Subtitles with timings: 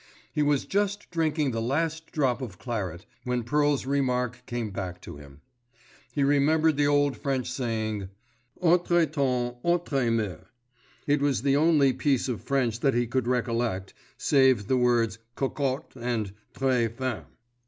[0.33, 5.17] He was just drinking the last drop of claret, when Pearl's remark came back to
[5.17, 5.41] him.
[6.11, 8.09] He remembered the old French saying
[8.59, 10.47] "autre temps, autre moeurs."
[11.05, 15.95] It was the only piece of French that he could recollect, save the words "cocotte"
[15.95, 17.25] and "très femme."